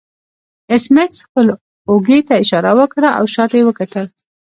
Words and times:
ایس 0.71 0.83
میکس 0.95 1.17
خپل 1.25 1.47
اوږې 1.89 2.19
ته 2.27 2.33
اشاره 2.43 2.71
وکړه 2.79 3.09
او 3.17 3.23
شاته 3.33 3.55
یې 3.59 3.65
وکتل 3.67 4.05